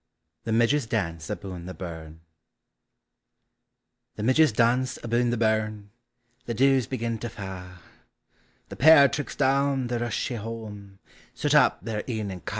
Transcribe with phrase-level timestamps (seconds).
[0.45, 2.21] THE MIDGES DANCE ABOOM THE BURN,
[4.15, 5.91] The midges dance aboon the burn;
[6.47, 7.81] The dews begin to fa';
[8.69, 10.97] The pairtricks down the rushy holm
[11.35, 12.49] Set up their e'ening ca'.